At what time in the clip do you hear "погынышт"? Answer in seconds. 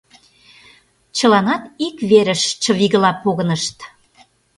3.23-3.77